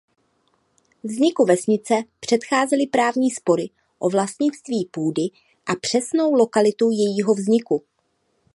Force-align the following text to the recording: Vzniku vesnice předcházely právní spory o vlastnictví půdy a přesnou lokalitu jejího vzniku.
Vzniku 1.03 1.45
vesnice 1.45 2.03
předcházely 2.19 2.87
právní 2.87 3.31
spory 3.31 3.69
o 3.99 4.09
vlastnictví 4.09 4.87
půdy 4.91 5.21
a 5.65 5.75
přesnou 5.81 6.33
lokalitu 6.35 6.89
jejího 6.91 7.33
vzniku. 7.33 7.83